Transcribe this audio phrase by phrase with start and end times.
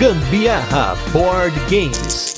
[0.00, 2.34] Gambiarra Board Games.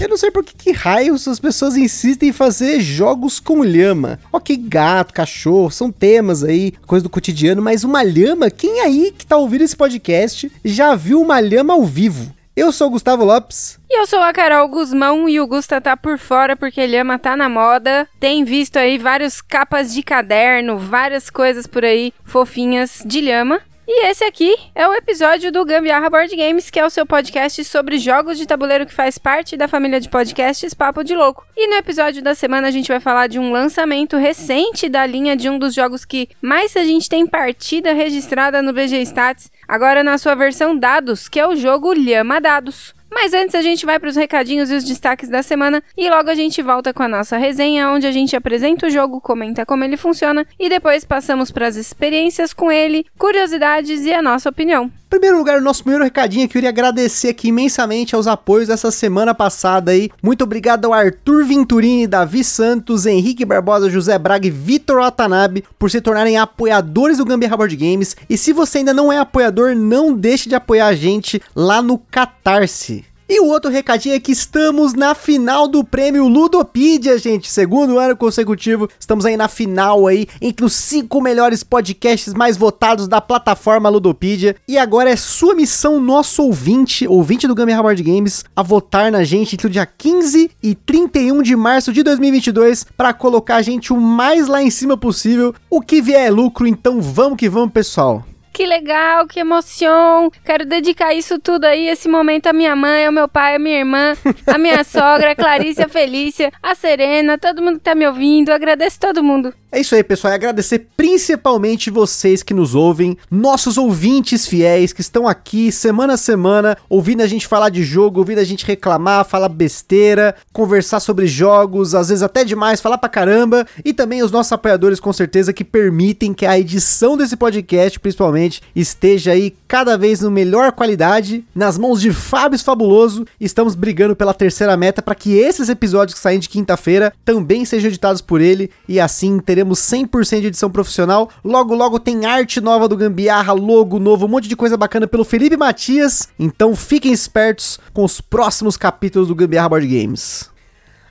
[0.00, 4.20] Eu não sei por que, que raios as pessoas insistem em fazer jogos com lhama.
[4.32, 9.26] Ok, gato, cachorro, são temas aí, coisa do cotidiano, mas uma lhama, quem aí que
[9.26, 12.32] tá ouvindo esse podcast já viu uma lhama ao vivo?
[12.56, 13.78] Eu sou o Gustavo Lopes.
[13.88, 17.36] E eu sou a Carol Guzmão e o Gusta tá por fora porque Lhama tá
[17.36, 18.08] na moda.
[18.18, 23.60] Tem visto aí vários capas de caderno, várias coisas por aí fofinhas de lhama.
[23.92, 27.64] E esse aqui é o episódio do Gambiarra Board Games, que é o seu podcast
[27.64, 31.44] sobre jogos de tabuleiro que faz parte da família de podcasts Papo de Louco.
[31.56, 35.36] E no episódio da semana a gente vai falar de um lançamento recente da linha
[35.36, 40.02] de um dos jogos que mais a gente tem partida registrada no BG Stats, agora
[40.02, 42.92] na sua versão dados, que é o jogo Lhama Dados.
[43.08, 46.28] Mas antes a gente vai para os recadinhos e os destaques da semana e logo
[46.28, 49.84] a gente volta com a nossa resenha, onde a gente apresenta o jogo, comenta como
[49.84, 54.90] ele funciona e depois passamos para as experiências com ele, curiosidades e a nossa opinião.
[55.10, 59.34] Primeiro lugar, o nosso primeiro recadinho, eu queria agradecer aqui imensamente aos apoios dessa semana
[59.34, 60.08] passada aí.
[60.22, 65.90] Muito obrigado ao Arthur Venturini, Davi Santos, Henrique Barbosa, José Braga e Vitor Watanabe por
[65.90, 68.16] se tornarem apoiadores do Gambiarra Board Games.
[68.28, 71.98] E se você ainda não é apoiador, não deixe de apoiar a gente lá no
[71.98, 73.09] Catarse.
[73.32, 77.48] E o outro recadinho é que estamos na final do prêmio Ludopedia, gente.
[77.48, 83.06] Segundo ano consecutivo, estamos aí na final aí, entre os cinco melhores podcasts mais votados
[83.06, 84.56] da plataforma Ludopedia.
[84.66, 89.22] E agora é sua missão, nosso ouvinte, ouvinte do Gambiarra Board Games, a votar na
[89.22, 93.92] gente entre o dia 15 e 31 de março de 2022 para colocar a gente
[93.92, 95.54] o mais lá em cima possível.
[95.70, 98.24] O que vier é lucro, então vamos que vamos, pessoal.
[98.52, 100.30] Que legal, que emoção.
[100.44, 103.78] Quero dedicar isso tudo aí, esse momento à minha mãe, ao meu pai, à minha
[103.78, 104.14] irmã,
[104.46, 108.50] à minha sogra, a Clarice, a Felícia, a Serena, todo mundo que tá me ouvindo.
[108.50, 109.54] Agradeço todo mundo.
[109.72, 110.32] É isso aí, pessoal.
[110.32, 116.16] E agradecer principalmente vocês que nos ouvem, nossos ouvintes fiéis que estão aqui semana a
[116.16, 121.28] semana, ouvindo a gente falar de jogo, ouvindo a gente reclamar, falar besteira, conversar sobre
[121.28, 123.64] jogos, às vezes até demais, falar pra caramba.
[123.84, 128.39] E também os nossos apoiadores, com certeza, que permitem que a edição desse podcast, principalmente,
[128.74, 133.26] esteja aí cada vez no melhor qualidade, nas mãos de Fábio Fabuloso.
[133.40, 137.88] Estamos brigando pela terceira meta para que esses episódios que saem de quinta-feira também sejam
[137.88, 141.30] editados por ele e assim teremos 100% de edição profissional.
[141.44, 145.24] Logo, logo tem arte nova do Gambiarra, logo novo, um monte de coisa bacana pelo
[145.24, 146.28] Felipe Matias.
[146.38, 150.49] Então fiquem espertos com os próximos capítulos do Gambiarra Board Games.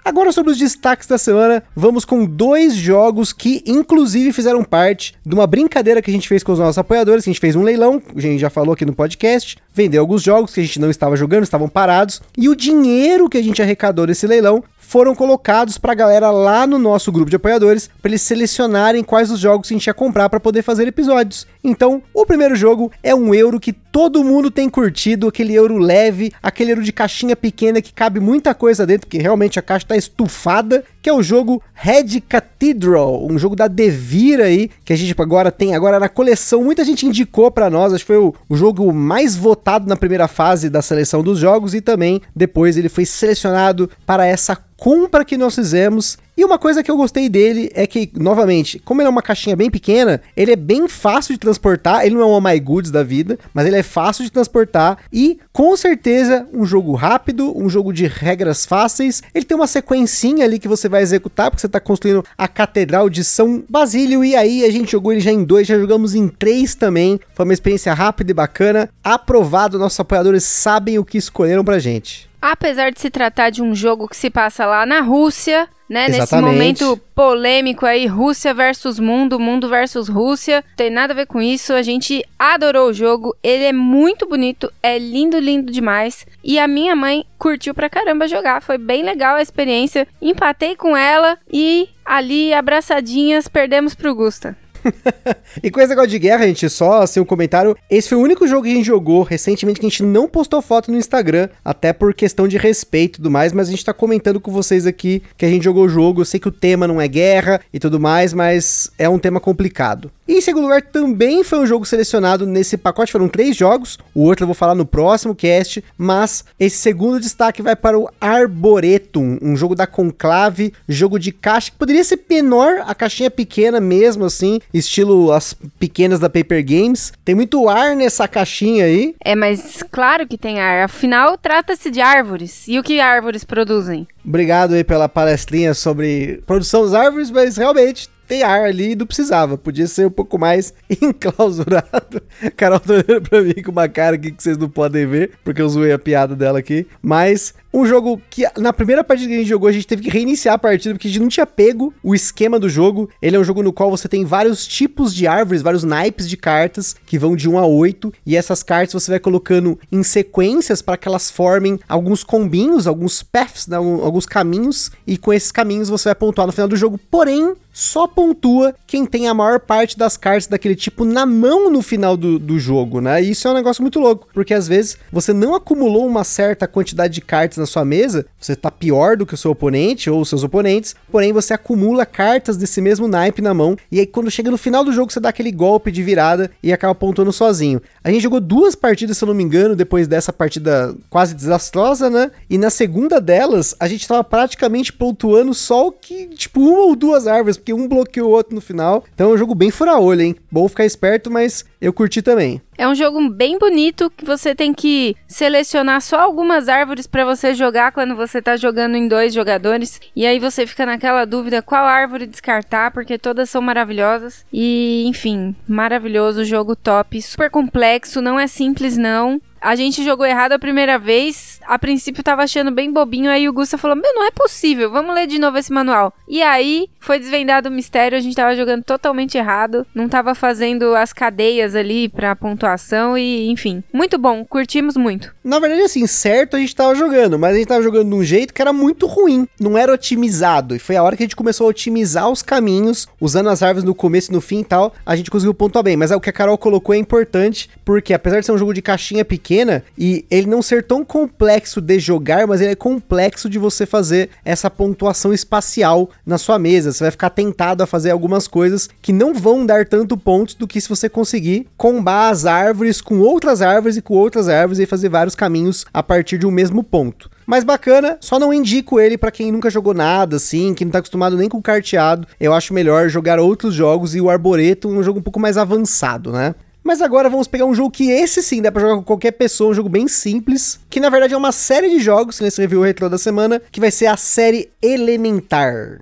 [0.10, 5.36] Agora sobre os destaques da semana, vamos com dois jogos que inclusive fizeram parte de
[5.36, 8.02] uma brincadeira que a gente fez com os nossos apoiadores, a gente fez um leilão,
[8.16, 11.16] a gente já falou aqui no podcast, vendeu alguns jogos que a gente não estava
[11.16, 15.92] jogando, estavam parados, e o dinheiro que a gente arrecadou nesse leilão foram colocados para
[15.92, 19.76] a galera lá no nosso grupo de apoiadores para eles selecionarem quais os jogos que
[19.76, 21.46] a gente ia comprar para poder fazer episódios.
[21.64, 26.32] Então, o primeiro jogo é um euro que todo mundo tem curtido, aquele euro leve,
[26.42, 29.98] aquele euro de caixinha pequena que cabe muita coisa dentro, porque realmente a caixa está
[29.98, 35.16] estufada, que é o jogo Red Cathedral, um jogo da Devir aí, que a gente
[35.20, 36.64] agora tem agora na coleção.
[36.64, 40.28] Muita gente indicou para nós, acho que foi o, o jogo mais votado na primeira
[40.28, 45.38] fase da seleção dos jogos e também depois ele foi selecionado para essa compra que
[45.38, 46.18] nós fizemos.
[46.40, 49.58] E uma coisa que eu gostei dele é que, novamente, como ele é uma caixinha
[49.58, 52.06] bem pequena, ele é bem fácil de transportar.
[52.06, 55.00] Ele não é um My Goods da vida, mas ele é fácil de transportar.
[55.12, 59.22] E, com certeza, um jogo rápido, um jogo de regras fáceis.
[59.36, 63.10] Ele tem uma sequencinha ali que você vai executar, porque você está construindo a Catedral
[63.10, 64.24] de São Basílio.
[64.24, 67.20] E aí a gente jogou ele já em dois, já jogamos em três também.
[67.36, 68.90] Foi uma experiência rápida e bacana.
[69.04, 72.29] Aprovado, nossos apoiadores sabem o que escolheram pra gente.
[72.42, 76.08] Apesar de se tratar de um jogo que se passa lá na Rússia, né?
[76.08, 76.52] Nesse Exatamente.
[76.52, 80.64] momento polêmico aí, Rússia versus mundo, mundo versus Rússia.
[80.78, 81.74] Tem nada a ver com isso.
[81.74, 83.36] A gente adorou o jogo.
[83.42, 86.26] Ele é muito bonito, é lindo, lindo demais.
[86.44, 88.62] E a minha mãe curtiu pra caramba jogar.
[88.62, 90.08] Foi bem legal a experiência.
[90.22, 94.56] Empatei com ela e ali, abraçadinhas, perdemos pro Gusta.
[95.64, 97.76] e com esse negócio de guerra, gente, só assim um comentário.
[97.90, 100.62] Esse foi o único jogo que a gente jogou recentemente que a gente não postou
[100.62, 103.94] foto no Instagram, até por questão de respeito e tudo mais, mas a gente tá
[103.94, 106.22] comentando com vocês aqui que a gente jogou o jogo.
[106.22, 109.40] Eu sei que o tema não é guerra e tudo mais, mas é um tema
[109.40, 110.12] complicado.
[110.28, 114.22] E em segundo lugar, também foi um jogo selecionado nesse pacote, foram três jogos, o
[114.22, 119.40] outro eu vou falar no próximo cast, mas esse segundo destaque vai para o Arboretum,
[119.42, 124.26] um jogo da Conclave, jogo de caixa que poderia ser menor, a caixinha pequena mesmo
[124.26, 127.12] assim, estilo as pequenas da Paper Games.
[127.24, 129.16] Tem muito ar nessa caixinha aí.
[129.24, 130.86] É, mas claro que tem ar.
[130.86, 132.68] Afinal, trata-se de árvores.
[132.68, 134.08] E o que árvores produzem?
[134.26, 139.08] Obrigado aí pela palestrinha sobre produção das árvores, mas realmente tem ar ali e não
[139.08, 139.58] precisava.
[139.58, 140.72] Podia ser um pouco mais
[141.02, 142.22] enclausurado.
[142.56, 145.60] Carol tá olhando pra mim com uma cara aqui que vocês não podem ver, porque
[145.62, 146.86] eu zoei a piada dela aqui.
[147.02, 150.10] Mas um jogo que na primeira partida que a gente jogou, a gente teve que
[150.10, 153.10] reiniciar a partida porque a gente não tinha pego o esquema do jogo.
[153.20, 156.38] Ele é um jogo no qual você tem vários tipos de árvores, vários naipes de
[156.38, 160.82] cartas que vão de 1 a 8, e essas cartas você vai colocando em sequências
[160.84, 165.90] para que elas formem alguns combinhos, alguns paths, né, alguns caminhos, e com esses caminhos
[165.90, 167.00] você vai pontuar no final do jogo.
[167.10, 171.82] Porém, só pontua quem tem a maior parte das cartas daquele tipo na mão no
[171.82, 173.24] final do, do jogo, né?
[173.24, 176.68] E isso é um negócio muito louco, porque às vezes você não acumulou uma certa
[176.68, 180.22] quantidade de cartas na sua mesa, você tá pior do que o seu oponente ou
[180.22, 184.32] os seus oponentes, porém você acumula cartas desse mesmo naipe na mão, e aí quando
[184.32, 187.82] chega no final do jogo você dá aquele golpe de virada e acaba pontuando sozinho.
[188.04, 192.10] A gente jogou duas partidas, se eu não me engano, depois dessa partida quase desastrosa,
[192.10, 192.32] né?
[192.50, 196.96] E na segunda delas, a gente tava praticamente pontuando só o que, tipo, uma ou
[196.96, 199.04] duas árvores, porque um bloqueou o outro no final.
[199.14, 200.36] Então é um jogo bem fura-olho, hein?
[200.52, 202.62] Bom ficar esperto, mas eu curti também.
[202.78, 207.54] É um jogo bem bonito que você tem que selecionar só algumas árvores para você
[207.54, 210.00] jogar quando você tá jogando em dois jogadores.
[210.16, 214.46] E aí você fica naquela dúvida qual árvore descartar, porque todas são maravilhosas.
[214.52, 219.42] E, enfim, maravilhoso, jogo top, super complexo, não é simples não.
[219.62, 221.60] A gente jogou errado a primeira vez.
[221.66, 223.30] A princípio tava achando bem bobinho.
[223.30, 224.90] Aí o Gusta falou: Meu, não é possível.
[224.90, 226.14] Vamos ler de novo esse manual.
[226.28, 228.18] E aí foi desvendado o mistério.
[228.18, 229.86] A gente tava jogando totalmente errado.
[229.96, 233.18] Não tava fazendo as cadeias ali pra pontuação.
[233.18, 234.46] E enfim, muito bom.
[234.46, 235.34] Curtimos muito.
[235.44, 237.40] Na verdade, assim, certo a gente tava jogando.
[237.40, 239.48] Mas a gente tava jogando de um jeito que era muito ruim.
[239.60, 240.76] Não era otimizado.
[240.76, 243.08] E foi a hora que a gente começou a otimizar os caminhos.
[243.20, 244.94] Usando as árvores no começo e no fim e tal.
[245.06, 245.98] A gente conseguiu pontuar bem.
[245.98, 247.70] Mas é o que a Carol colocou é importante.
[247.86, 251.82] Porque apesar de ser um jogo de caixinha pequena e ele não ser tão complexo
[251.82, 256.89] de jogar, mas ele é complexo de você fazer essa pontuação espacial na sua mesa.
[256.98, 260.68] Você vai ficar tentado a fazer algumas coisas que não vão dar tanto pontos do
[260.68, 264.86] que se você conseguir combar as árvores com outras árvores e com outras árvores e
[264.86, 267.30] fazer vários caminhos a partir de um mesmo ponto.
[267.46, 271.00] Mas bacana, só não indico ele para quem nunca jogou nada, assim, que não tá
[271.00, 272.28] acostumado nem com carteado.
[272.40, 276.32] Eu acho melhor jogar outros jogos e o Arboreto um jogo um pouco mais avançado,
[276.32, 276.54] né?
[276.84, 279.72] Mas agora vamos pegar um jogo que esse sim dá pra jogar com qualquer pessoa,
[279.72, 283.10] um jogo bem simples, que na verdade é uma série de jogos nesse review retro
[283.10, 286.02] da semana, que vai ser a série Elementar.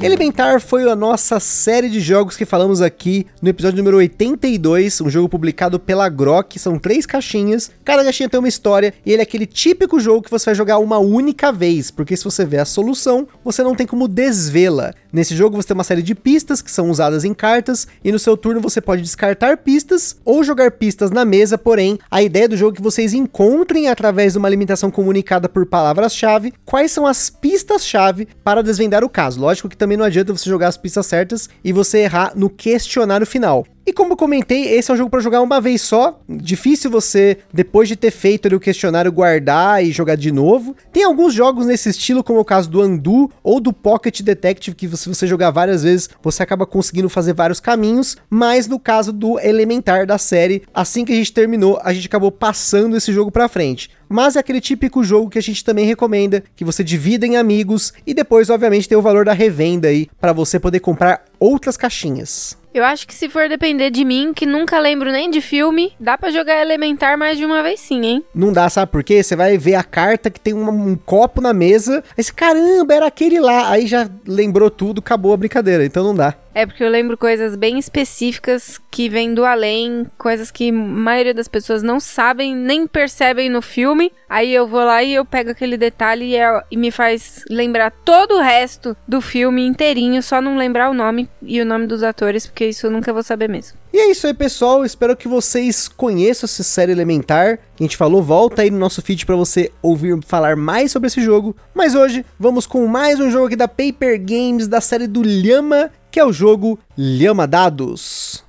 [0.00, 5.10] Elementar foi a nossa série de jogos que falamos aqui no episódio número 82, um
[5.10, 9.24] jogo publicado pela Grok, são três caixinhas, cada caixinha tem uma história, e ele é
[9.24, 12.64] aquele típico jogo que você vai jogar uma única vez, porque se você vê a
[12.64, 14.94] solução, você não tem como desvê-la.
[15.12, 18.20] Nesse jogo você tem uma série de pistas que são usadas em cartas, e no
[18.20, 22.56] seu turno você pode descartar pistas ou jogar pistas na mesa, porém, a ideia do
[22.56, 27.28] jogo é que vocês encontrem através de uma limitação comunicada por palavras-chave quais são as
[27.28, 29.40] pistas-chave para desvendar o caso.
[29.40, 33.26] Lógico que também não adianta você jogar as pistas certas e você errar no questionário
[33.26, 33.66] final.
[33.88, 36.20] E como comentei, esse é um jogo para jogar uma vez só.
[36.28, 40.76] Difícil você, depois de ter feito ali, o questionário, guardar e jogar de novo.
[40.92, 44.76] Tem alguns jogos nesse estilo, como é o caso do Andu ou do Pocket Detective,
[44.76, 48.18] que se você jogar várias vezes, você acaba conseguindo fazer vários caminhos.
[48.28, 52.30] Mas no caso do Elementar da série, assim que a gente terminou, a gente acabou
[52.30, 56.42] passando esse jogo para frente mas é aquele típico jogo que a gente também recomenda
[56.56, 60.32] que você divida em amigos e depois, obviamente, tem o valor da revenda aí para
[60.32, 62.56] você poder comprar outras caixinhas.
[62.72, 66.18] Eu acho que se for depender de mim, que nunca lembro nem de filme, dá
[66.18, 68.24] para jogar Elementar mais de uma vez sim, hein?
[68.34, 69.22] Não dá, sabe por quê?
[69.22, 73.06] Você vai ver a carta que tem um, um copo na mesa, você, caramba, era
[73.06, 73.70] aquele lá.
[73.70, 76.34] Aí já lembrou tudo, acabou a brincadeira, então não dá.
[76.58, 81.32] É porque eu lembro coisas bem específicas que vêm do além, coisas que a maioria
[81.32, 84.10] das pessoas não sabem nem percebem no filme.
[84.28, 87.92] Aí eu vou lá e eu pego aquele detalhe e, é, e me faz lembrar
[88.04, 92.02] todo o resto do filme inteirinho, só não lembrar o nome e o nome dos
[92.02, 93.78] atores, porque isso eu nunca vou saber mesmo.
[93.92, 94.84] E é isso aí, pessoal.
[94.84, 97.58] Espero que vocês conheçam essa série Elementar.
[97.78, 101.22] A gente falou, volta aí no nosso feed para você ouvir falar mais sobre esse
[101.22, 101.56] jogo.
[101.72, 105.90] Mas hoje vamos com mais um jogo aqui da Paper Games da série do Lhama,
[106.18, 108.47] que é o jogo Lhama Dados.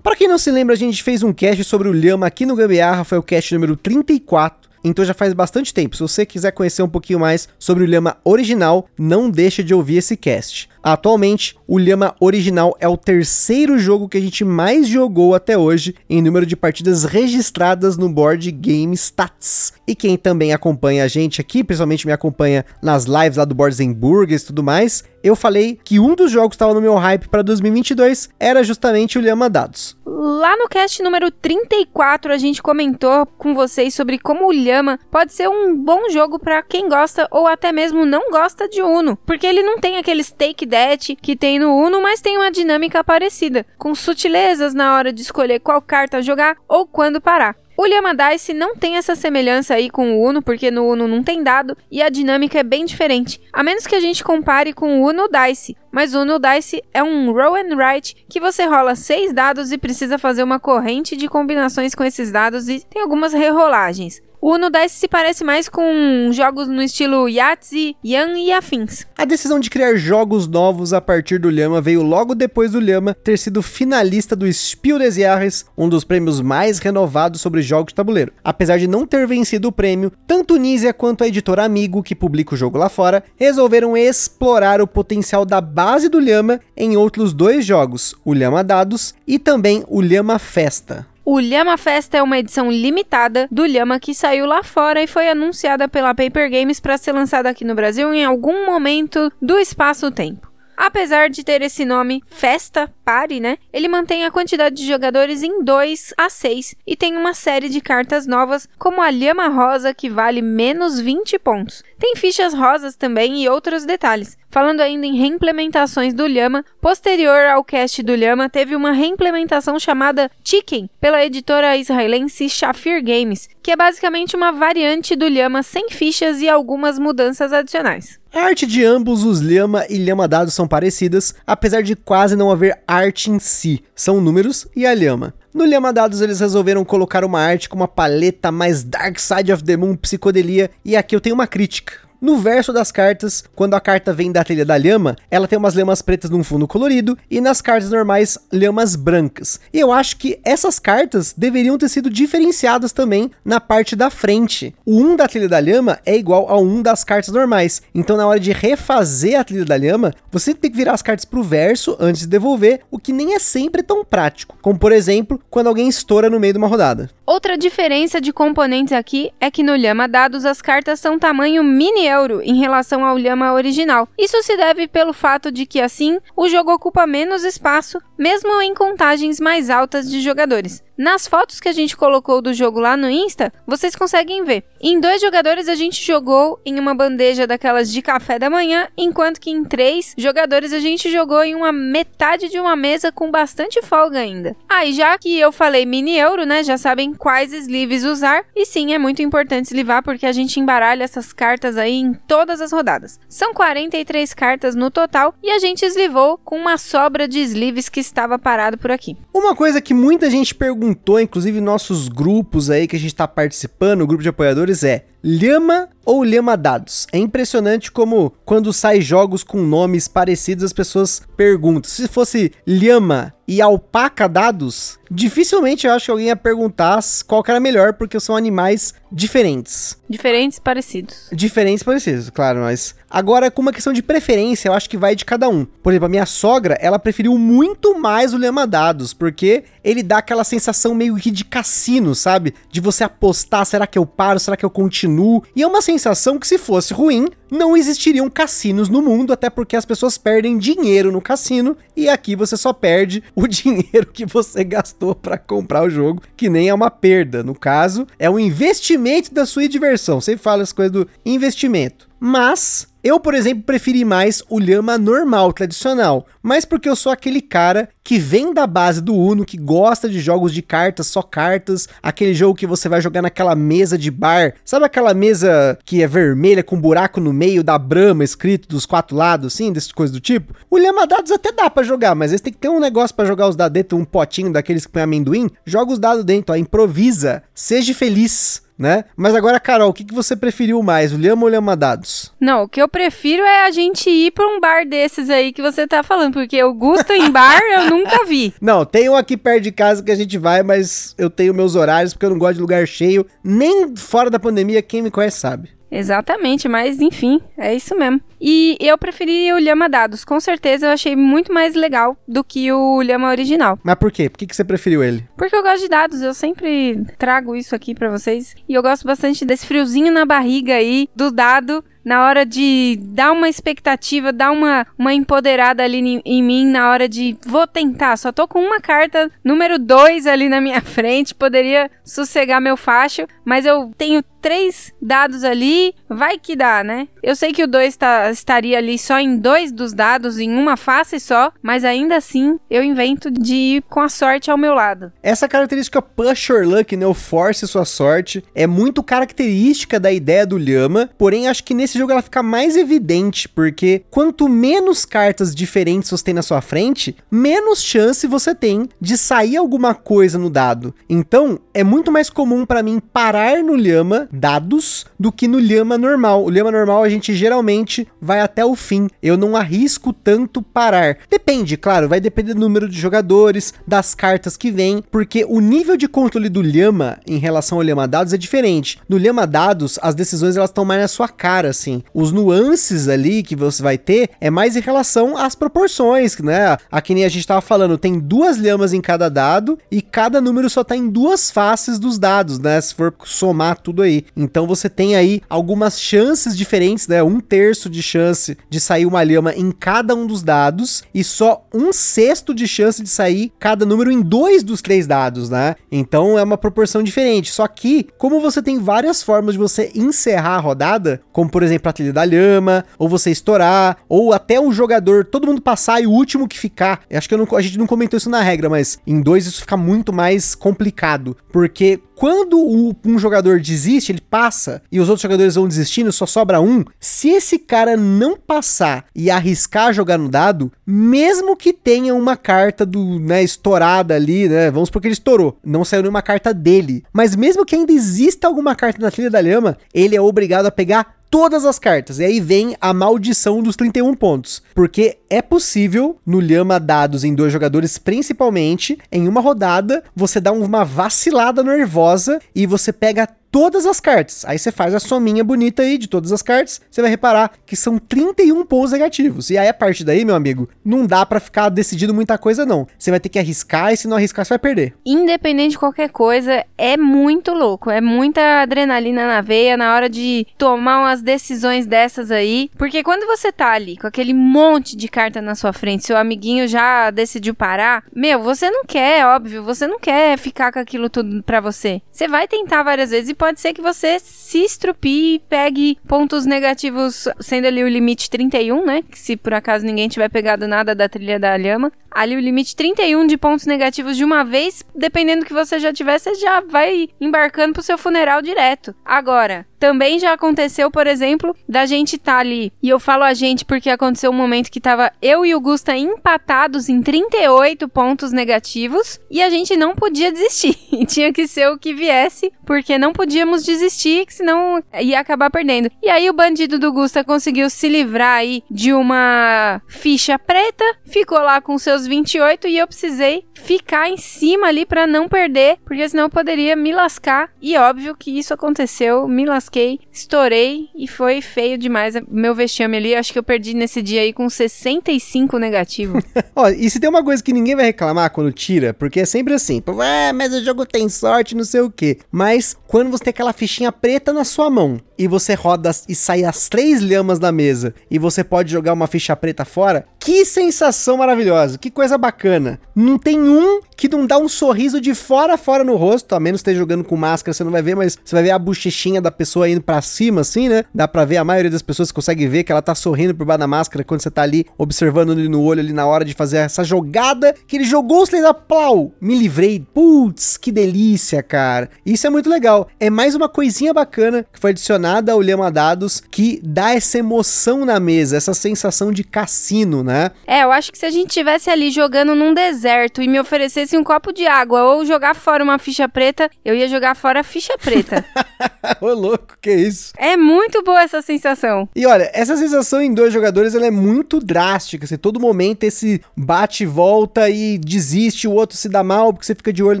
[0.02, 2.56] Para quem não se lembra, a gente fez um cast sobre o Lhama aqui no
[2.56, 4.70] Gambiarra, foi o cast número 34.
[4.82, 5.94] Então já faz bastante tempo.
[5.94, 9.98] Se você quiser conhecer um pouquinho mais sobre o Lhama original, não deixe de ouvir
[9.98, 10.68] esse cast.
[10.82, 15.94] Atualmente, o Lhama original é o terceiro jogo que a gente mais jogou até hoje
[16.08, 19.72] em número de partidas registradas no Board Game Stats.
[19.86, 23.80] E quem também acompanha a gente aqui, principalmente me acompanha nas lives lá do Boards
[23.94, 27.28] Burgers e tudo mais, eu falei que um dos jogos que estava no meu hype
[27.28, 29.98] para 2022 era justamente o Lhama Dados.
[30.06, 35.32] Lá no cast número 34, a gente comentou com vocês sobre como o Lhama pode
[35.32, 39.46] ser um bom jogo para quem gosta ou até mesmo não gosta de Uno, porque
[39.46, 43.66] ele não tem aqueles take deck que tem no Uno, mas tem uma dinâmica parecida,
[43.76, 47.56] com sutilezas na hora de escolher qual carta jogar ou quando parar.
[47.76, 51.22] O Lhama Dice não tem essa semelhança aí com o Uno, porque no Uno não
[51.22, 55.00] tem dado e a dinâmica é bem diferente, a menos que a gente compare com
[55.00, 55.74] o Uno Dice.
[55.90, 59.78] Mas o Uno Dice é um roll and write que você rola seis dados e
[59.78, 64.20] precisa fazer uma corrente de combinações com esses dados e tem algumas rerolagens.
[64.42, 69.06] Uno Dice se parece mais com jogos no estilo Yahtzee, Yan e afins.
[69.18, 73.12] A decisão de criar jogos novos a partir do Lhama veio logo depois do Lhama
[73.12, 77.96] ter sido finalista do Spiel des Jahres, um dos prêmios mais renovados sobre jogos de
[77.96, 78.32] tabuleiro.
[78.42, 82.54] Apesar de não ter vencido o prêmio, tanto Nizia quanto a editora Amigo, que publica
[82.54, 87.66] o jogo lá fora, resolveram explorar o potencial da base do Lhama em outros dois
[87.66, 91.09] jogos, o Lhama Dados e também o Lhama Festa.
[91.24, 95.28] O Lhama Festa é uma edição limitada do Lhama que saiu lá fora e foi
[95.28, 100.49] anunciada pela Paper Games para ser lançada aqui no Brasil em algum momento do espaço-tempo.
[100.80, 103.58] Apesar de ter esse nome Festa Party, né?
[103.70, 107.82] Ele mantém a quantidade de jogadores em 2 a 6 e tem uma série de
[107.82, 111.84] cartas novas, como a Lhama Rosa, que vale menos 20 pontos.
[111.98, 114.38] Tem fichas rosas também e outros detalhes.
[114.48, 120.30] Falando ainda em reimplementações do Lhama, posterior ao cast do Lhama, teve uma reimplementação chamada
[120.42, 126.40] Chicken, pela editora israelense Shafir Games, que é basicamente uma variante do Lhama sem fichas
[126.40, 128.19] e algumas mudanças adicionais.
[128.32, 132.48] A arte de ambos os Lhama e Lhama dados são parecidas, apesar de quase não
[132.48, 135.34] haver arte em si, são números e a Lhama.
[135.52, 139.64] No Lhama Dados eles resolveram colocar uma arte com uma paleta mais Dark Side of
[139.64, 141.94] the Moon psicodelia, e aqui eu tenho uma crítica.
[142.20, 145.74] No verso das cartas, quando a carta vem da trilha da lhama, ela tem umas
[145.74, 149.58] lhamas pretas num fundo colorido e nas cartas normais, lhamas brancas.
[149.72, 154.74] E eu acho que essas cartas deveriam ter sido diferenciadas também na parte da frente.
[154.84, 157.80] O 1 da trilha da lhama é igual ao 1 das cartas normais.
[157.94, 161.24] Então na hora de refazer a trilha da lhama, você tem que virar as cartas
[161.24, 164.58] pro verso antes de devolver, o que nem é sempre tão prático.
[164.60, 167.08] Como por exemplo, quando alguém estoura no meio de uma rodada.
[167.30, 172.04] Outra diferença de componentes aqui é que no Lhama Dados as cartas são tamanho mini
[172.04, 174.08] euro em relação ao Lhama original.
[174.18, 178.74] Isso se deve pelo fato de que assim o jogo ocupa menos espaço, mesmo em
[178.74, 180.84] contagens mais altas de jogadores.
[181.00, 184.62] Nas fotos que a gente colocou do jogo lá no Insta, vocês conseguem ver.
[184.78, 189.40] Em dois jogadores a gente jogou em uma bandeja daquelas de café da manhã, enquanto
[189.40, 193.80] que em três jogadores a gente jogou em uma metade de uma mesa com bastante
[193.80, 194.54] folga ainda.
[194.68, 198.44] Ah, já que eu falei mini euro, né, já sabem quais sleeves usar.
[198.54, 202.60] E sim, é muito importante eslivar porque a gente embaralha essas cartas aí em todas
[202.60, 203.18] as rodadas.
[203.26, 208.09] São 43 cartas no total e a gente eslivou com uma sobra de sleeves que
[208.10, 209.16] estava parado por aqui.
[209.32, 214.02] Uma coisa que muita gente perguntou, inclusive nossos grupos aí que a gente tá participando,
[214.02, 217.06] o grupo de apoiadores, é Lhama ou Lhama Dados?
[217.12, 221.90] É impressionante como quando sai jogos com nomes parecidos as pessoas perguntam.
[221.90, 227.50] Se fosse Lhama e Alpaca Dados, dificilmente eu acho que alguém ia perguntar qual que
[227.50, 229.98] era melhor, porque são animais diferentes.
[230.08, 231.28] Diferentes parecidos.
[231.32, 235.24] Diferentes parecidos, claro, mas agora com uma questão de preferência, eu acho que vai de
[235.24, 235.64] cada um.
[235.64, 240.18] Por exemplo, a minha sogra, ela preferiu muito mais o Lhama Dados, porque ele dá
[240.18, 242.54] aquela sensação meio que de cassino, sabe?
[242.70, 245.09] De você apostar, será que eu paro, será que eu continuo?
[245.54, 249.76] E é uma sensação que se fosse ruim, não existiriam cassinos no mundo, até porque
[249.76, 254.64] as pessoas perdem dinheiro no cassino e aqui você só perde o dinheiro que você
[254.64, 257.42] gastou para comprar o jogo, que nem é uma perda.
[257.42, 260.20] No caso, é um investimento da sua diversão.
[260.20, 262.08] Você fala as coisas do investimento.
[262.22, 267.40] Mas eu, por exemplo, preferi mais o Lhama normal, tradicional, mas porque eu sou aquele
[267.40, 271.88] cara que vem da base do Uno, que gosta de jogos de cartas, só cartas,
[272.02, 276.06] aquele jogo que você vai jogar naquela mesa de bar, sabe aquela mesa que é
[276.06, 280.20] vermelha com buraco no meio da Brahma escrito dos quatro lados, assim, dessas coisas do
[280.20, 280.52] tipo?
[280.68, 283.24] O Lhama Dados até dá para jogar, mas eles tem que ter um negócio para
[283.24, 286.56] jogar os dados dentro, um potinho daqueles que põe amendoim, joga os dados dentro, ó,
[286.58, 289.04] improvisa, seja feliz né?
[289.14, 292.32] Mas agora, Carol, o que, que você preferiu mais, o Lhama ou Lhama Dados?
[292.40, 295.60] Não, o que eu prefiro é a gente ir pra um bar desses aí que
[295.60, 298.54] você tá falando, porque o Gusto em bar eu nunca vi.
[298.60, 301.74] Não, tem um aqui perto de casa que a gente vai, mas eu tenho meus
[301.74, 303.26] horários porque eu não gosto de lugar cheio.
[303.44, 305.79] Nem fora da pandemia, quem me conhece sabe.
[305.90, 308.20] Exatamente, mas enfim, é isso mesmo.
[308.40, 312.72] E eu preferi o Lhama Dados, com certeza eu achei muito mais legal do que
[312.72, 313.78] o Lhama original.
[313.82, 314.30] Mas por quê?
[314.30, 315.26] Por que, que você preferiu ele?
[315.36, 318.54] Porque eu gosto de dados, eu sempre trago isso aqui para vocês.
[318.68, 323.32] E eu gosto bastante desse friozinho na barriga aí, do dado, na hora de dar
[323.32, 328.16] uma expectativa, dar uma, uma empoderada ali em, mim, na hora de vou tentar.
[328.16, 333.26] Só tô com uma carta, número 2 ali na minha frente, poderia sossegar meu facho,
[333.44, 337.08] mas eu tenho três dados ali, vai que dá, né?
[337.22, 340.76] Eu sei que o 2 tá, estaria ali só em dois dos dados, em uma
[340.76, 345.12] face só, mas ainda assim eu invento de ir com a sorte ao meu lado.
[345.22, 347.06] Essa característica push your luck, né?
[347.06, 351.89] O force sua sorte, é muito característica da ideia do Lhama, porém acho que nesse
[351.98, 357.16] jogo ela fica mais evidente, porque quanto menos cartas diferentes você tem na sua frente,
[357.30, 360.94] menos chance você tem de sair alguma coisa no dado.
[361.08, 365.96] Então, é muito mais comum para mim parar no Lhama dados do que no Lhama
[365.98, 366.44] normal.
[366.44, 369.08] O Lhama normal a gente geralmente vai até o fim.
[369.22, 371.18] Eu não arrisco tanto parar.
[371.28, 375.96] Depende, claro, vai depender do número de jogadores, das cartas que vem, porque o nível
[375.96, 379.00] de controle do Lhama em relação ao Lhama dados é diferente.
[379.08, 382.02] No Lhama dados, as decisões elas estão mais na sua cara, assim.
[382.14, 386.76] Os nuances ali que você vai ter é mais em relação às proporções, né?
[386.90, 390.68] Aqui nem a gente tava falando, tem duas lhamas em cada dado e cada número
[390.68, 392.80] só tá em duas faces dos dados, né?
[392.80, 394.24] Se for somar tudo aí.
[394.36, 397.22] Então você tem aí algumas chances diferentes, né?
[397.22, 401.64] Um terço de chance de sair uma lhama em cada um dos dados e só
[401.72, 405.76] um sexto de chance de sair cada número em dois dos três dados, né?
[405.90, 407.50] Então é uma proporção diferente.
[407.50, 411.69] Só que, como você tem várias formas de você encerrar a rodada, como por exemplo
[411.76, 416.06] a trilha da lhama, ou você estourar, ou até um jogador, todo mundo passar e
[416.06, 417.00] o último que ficar.
[417.12, 419.76] Acho que não, a gente não comentou isso na regra, mas em dois isso fica
[419.76, 425.66] muito mais complicado, porque quando um jogador desiste, ele passa e os outros jogadores vão
[425.66, 426.84] desistindo, só sobra um.
[427.00, 432.84] Se esse cara não passar e arriscar jogar no dado, mesmo que tenha uma carta
[432.84, 434.70] do, né, estourada ali, né?
[434.70, 437.04] Vamos porque ele estourou, não saiu nenhuma carta dele.
[437.10, 440.70] Mas mesmo que ainda exista alguma carta na trilha da lhama, ele é obrigado a
[440.70, 442.18] pegar todas as cartas.
[442.18, 444.62] E aí vem a maldição dos 31 pontos.
[444.74, 450.50] Porque é possível, no Lhama dados em dois jogadores, principalmente, em uma rodada, você dá
[450.50, 452.09] uma vacilada nervosa
[452.54, 454.44] e você pega todas as cartas.
[454.46, 457.76] Aí você faz a sominha bonita aí de todas as cartas, você vai reparar que
[457.76, 459.50] são 31 pontos negativos.
[459.50, 462.86] E aí a partir daí, meu amigo, não dá para ficar decidido muita coisa não.
[462.98, 464.94] Você vai ter que arriscar e se não arriscar você vai perder.
[465.04, 470.46] Independente de qualquer coisa, é muito louco, é muita adrenalina na veia na hora de
[470.56, 475.40] tomar umas decisões dessas aí, porque quando você tá ali com aquele monte de carta
[475.40, 479.98] na sua frente, seu amiguinho já decidiu parar, meu, você não quer, óbvio, você não
[479.98, 482.00] quer ficar com aquilo tudo para você.
[482.10, 486.44] Você vai tentar várias vezes e pode ser que você se estrupie e pegue pontos
[486.44, 489.02] negativos, sendo ali o limite 31, né?
[489.10, 491.90] Que se por acaso ninguém tiver pegado nada da trilha da lhama.
[492.10, 495.92] Ali o limite 31 de pontos negativos de uma vez, dependendo do que você já
[495.92, 498.94] tiver, você já vai embarcando pro seu funeral direto.
[499.04, 503.64] Agora, também já aconteceu, por exemplo, da gente tá ali, e eu falo a gente
[503.64, 509.18] porque aconteceu um momento que tava eu e o Gusta empatados em 38 pontos negativos,
[509.30, 510.76] e a gente não podia desistir.
[511.08, 515.90] Tinha que ser o que viesse, porque não podíamos desistir, que senão ia acabar perdendo.
[516.02, 521.38] E aí o bandido do Gusta conseguiu se livrar aí de uma ficha preta, ficou
[521.38, 526.08] lá com seus 28 e eu precisei ficar em cima ali para não perder, porque
[526.08, 527.50] senão eu poderia me lascar.
[527.60, 533.14] E óbvio que isso aconteceu, me lasquei, estourei e foi feio demais meu vexame ali.
[533.14, 536.18] Acho que eu perdi nesse dia aí com 65 negativo.
[536.54, 539.54] Ó, e se tem uma coisa que ninguém vai reclamar quando tira, porque é sempre
[539.54, 542.18] assim, ah, mas o jogo tem sorte, não sei o que.
[542.30, 546.44] Mas quando você tem aquela fichinha preta na sua mão e você roda e sai
[546.44, 551.18] as três lhamas da mesa e você pode jogar uma ficha preta fora, que sensação
[551.18, 552.80] maravilhosa, que coisa bacana.
[552.94, 556.40] Não tem um que não dá um sorriso de fora a fora no rosto, a
[556.40, 559.20] menos esteja jogando com máscara, você não vai ver, mas você vai ver a bochechinha
[559.20, 560.84] da pessoa indo para cima, assim, né?
[560.94, 563.60] Dá pra ver, a maioria das pessoas consegue ver que ela tá sorrindo por baixo
[563.60, 566.58] da máscara quando você tá ali, observando ele no olho ali na hora de fazer
[566.58, 571.88] essa jogada, que ele jogou os três a plau, me livrei, putz, que delícia, cara.
[572.04, 572.88] Isso é muito legal.
[572.98, 577.84] É mais uma coisinha bacana que foi adicionada ao Lhama Dados, que dá essa emoção
[577.84, 580.30] na mesa, essa sensação de cassino, né?
[580.46, 583.96] É, eu acho que se a gente tivesse ali jogando num deserto e me oferecesse
[583.96, 587.44] um copo de água ou jogar fora uma ficha preta, eu ia jogar fora a
[587.44, 588.24] ficha preta.
[589.00, 589.89] Ô louco, que isso?
[590.16, 591.88] É muito boa essa sensação.
[591.94, 595.06] E olha, essa sensação em dois jogadores ela é muito drástica.
[595.06, 599.46] Você todo momento esse bate e volta e desiste, o outro se dá mal porque
[599.46, 600.00] você fica de olho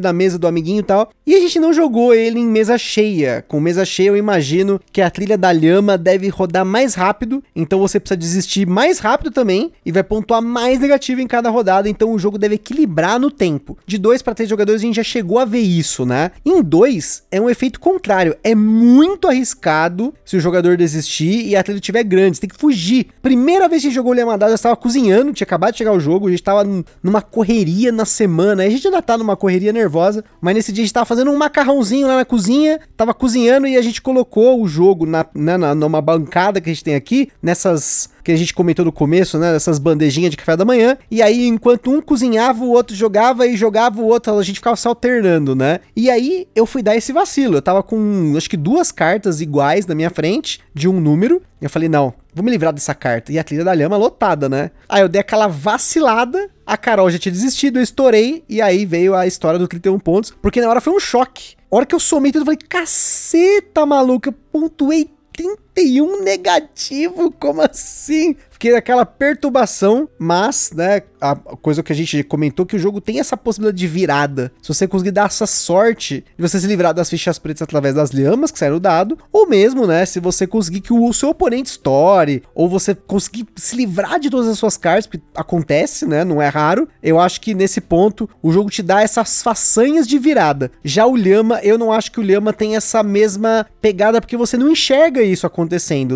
[0.00, 1.10] na mesa do amiguinho e tal.
[1.26, 3.44] E a gente não jogou ele em mesa cheia.
[3.46, 7.78] Com mesa cheia, eu imagino que a trilha da lhama deve rodar mais rápido, então
[7.78, 11.88] você precisa desistir mais rápido também e vai pontuar mais negativo em cada rodada.
[11.88, 13.78] Então o jogo deve equilibrar no tempo.
[13.86, 16.30] De dois para três jogadores, a gente já chegou a ver isso, né?
[16.44, 18.36] Em dois, é um efeito contrário.
[18.42, 19.79] É muito arriscado
[20.24, 22.36] se o jogador desistir e a trilha estiver grande.
[22.36, 23.06] Você tem que fugir.
[23.22, 25.92] Primeira vez que a gente jogou Lema Dado, eu estava cozinhando, tinha acabado de chegar
[25.92, 26.62] o jogo, a gente estava
[27.02, 28.64] numa correria na semana.
[28.64, 31.36] A gente ainda tá numa correria nervosa, mas nesse dia a gente tava fazendo um
[31.36, 35.74] macarrãozinho lá na cozinha, tava cozinhando e a gente colocou o jogo na, na, na
[35.74, 39.54] numa bancada que a gente tem aqui, nessas que a gente comentou no começo, né?
[39.54, 40.96] Essas bandejinhas de café da manhã.
[41.10, 44.76] E aí, enquanto um cozinhava, o outro jogava e jogava o outro, a gente ficava
[44.76, 45.80] se alternando, né?
[45.94, 47.56] E aí eu fui dar esse vacilo.
[47.56, 51.42] Eu tava com acho que duas cartas iguais na minha frente, de um número.
[51.60, 53.32] E eu falei, não, vou me livrar dessa carta.
[53.32, 54.70] E a trilha da lhama lotada, né?
[54.88, 59.14] Aí eu dei aquela vacilada, a Carol já tinha desistido, eu estourei, e aí veio
[59.14, 61.54] a história do 31 pontos, porque na hora foi um choque.
[61.70, 67.62] A hora que eu somei tudo, eu falei, caceta, maluca, pontuei 30 41 negativo, como
[67.62, 68.36] assim?
[68.50, 73.00] Fiquei naquela é perturbação, mas, né, a coisa que a gente comentou que o jogo
[73.00, 74.52] tem essa possibilidade de virada.
[74.60, 78.10] Se você conseguir dar essa sorte de você se livrar das fichas pretas através das
[78.10, 81.70] lhamas que saíram do dado, ou mesmo, né, se você conseguir que o seu oponente
[81.70, 86.42] estoure, ou você conseguir se livrar de todas as suas cartas, porque acontece, né, não
[86.42, 86.86] é raro.
[87.02, 90.70] Eu acho que nesse ponto o jogo te dá essas façanhas de virada.
[90.84, 94.58] Já o lhama, eu não acho que o lhama tem essa mesma pegada porque você
[94.58, 95.59] não enxerga isso acontecendo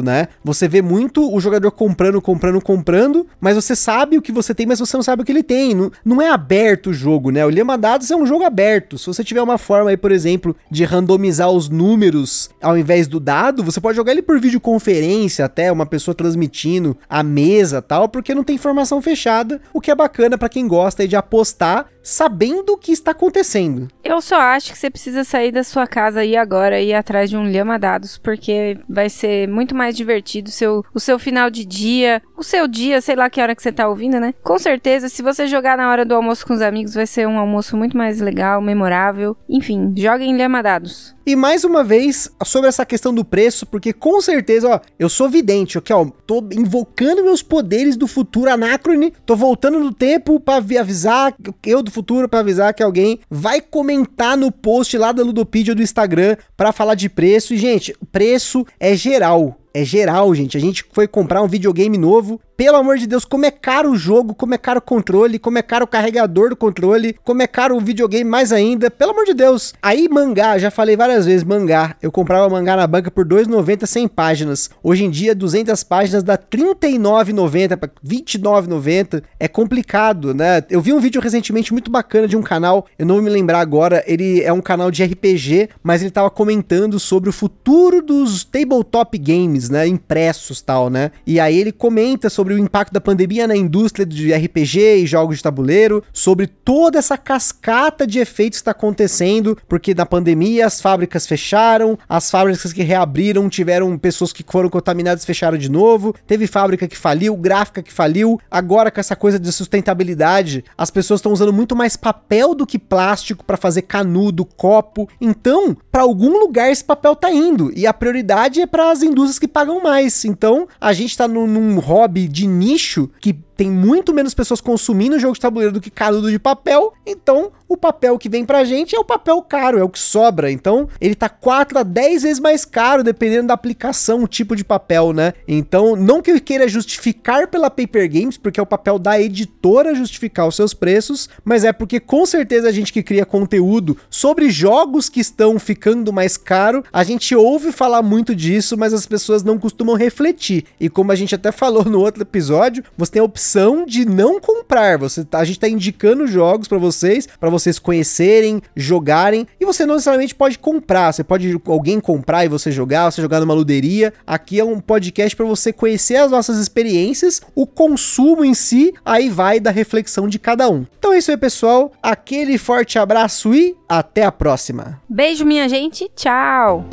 [0.03, 0.29] né?
[0.43, 4.67] Você vê muito o jogador comprando, comprando, comprando, mas você sabe o que você tem,
[4.67, 5.75] mas você não sabe o que ele tem.
[5.75, 7.45] Não, não é aberto o jogo, né?
[7.45, 8.99] O Lema Dados é um jogo aberto.
[8.99, 13.21] Se você tiver uma forma aí, por exemplo, de randomizar os números ao invés do
[13.21, 18.35] dado, você pode jogar ele por videoconferência até, uma pessoa transmitindo a mesa tal, porque
[18.35, 22.77] não tem informação fechada, o que é bacana para quem gosta de apostar sabendo o
[22.77, 23.89] que está acontecendo.
[24.05, 27.31] Eu só acho que você precisa sair da sua casa aí agora e ir atrás
[27.31, 31.51] de um Lhama Dados, porque vai ser muito mais divertido o seu, o seu final
[31.51, 34.35] de dia, o seu dia, sei lá que hora que você tá ouvindo, né?
[34.43, 37.39] Com certeza, se você jogar na hora do almoço com os amigos, vai ser um
[37.39, 39.37] almoço muito mais legal, memorável.
[39.49, 41.14] Enfim, joguem Lhama Dados.
[41.27, 45.27] E mais uma vez, sobre essa questão do preço, porque com certeza, ó, eu sou
[45.27, 50.63] vidente, ok, ó, tô invocando meus poderes do futuro anacrone, tô voltando no tempo para
[50.79, 51.35] avisar,
[51.65, 55.83] eu do futuro para avisar que alguém vai comentar no post lá da Ludopedia do
[55.83, 57.55] Instagram para falar de preço.
[57.55, 59.59] E, gente, preço é geral.
[59.73, 60.57] É geral, gente.
[60.57, 63.97] A gente foi comprar um videogame novo pelo amor de Deus, como é caro o
[63.97, 67.47] jogo, como é caro o controle, como é caro o carregador do controle, como é
[67.47, 68.91] caro o videogame mais ainda.
[68.91, 69.75] Pelo amor de Deus.
[69.83, 71.97] Aí mangá, já falei várias vezes, mangá.
[72.03, 74.71] Eu comprava mangá na banca por 2,90 100 páginas.
[74.83, 79.23] Hoje em dia 200 páginas dá 39,90 para 29,90.
[79.39, 80.63] É complicado, né?
[80.71, 83.61] Eu vi um vídeo recentemente muito bacana de um canal, eu não vou me lembrar
[83.61, 88.45] agora, ele é um canal de RPG, mas ele tava comentando sobre o futuro dos
[88.45, 91.11] tabletop games, né, impressos tal, né?
[91.27, 95.07] E aí ele comenta sobre sobre o impacto da pandemia na indústria de RPG e
[95.07, 100.67] jogos de tabuleiro, sobre toda essa cascata de efeitos que está acontecendo, porque na pandemia
[100.67, 106.15] as fábricas fecharam, as fábricas que reabriram tiveram pessoas que foram contaminadas fecharam de novo,
[106.27, 111.21] teve fábrica que faliu, gráfica que faliu, agora com essa coisa de sustentabilidade, as pessoas
[111.21, 115.09] estão usando muito mais papel do que plástico para fazer canudo, copo.
[115.19, 119.39] Então, para algum lugar esse papel tá indo e a prioridade é para as indústrias
[119.39, 120.27] que pagam mais.
[120.27, 125.19] Então, a gente tá num, num hobby de nicho que tem muito menos pessoas consumindo
[125.19, 128.95] jogo de tabuleiro do que canudo de papel, então o papel que vem pra gente
[128.95, 130.51] é o papel caro, é o que sobra.
[130.51, 134.65] Então, ele tá 4 a 10 vezes mais caro, dependendo da aplicação, o tipo de
[134.65, 135.33] papel, né?
[135.47, 139.95] Então, não que eu queira justificar pela Paper Games, porque é o papel da editora
[139.95, 144.51] justificar os seus preços, mas é porque com certeza a gente que cria conteúdo sobre
[144.51, 149.43] jogos que estão ficando mais caro, a gente ouve falar muito disso, mas as pessoas
[149.43, 150.65] não costumam refletir.
[150.79, 154.41] E como a gente até falou no outro episódio, você tem a opção de não
[154.41, 154.99] comprar.
[154.99, 159.87] Você, tá, a gente tá indicando jogos para vocês, para vocês conhecerem, jogarem, e você
[159.87, 161.13] não necessariamente pode comprar.
[161.13, 164.13] Você pode alguém comprar e você jogar, você jogar numa luderia.
[164.27, 169.29] Aqui é um podcast para você conhecer as nossas experiências, o consumo em si, aí
[169.29, 170.87] vai da reflexão de cada um.
[170.99, 171.93] Então é isso aí, pessoal.
[172.03, 175.01] Aquele forte abraço e até a próxima.
[175.09, 176.11] Beijo, minha gente.
[176.17, 176.85] Tchau.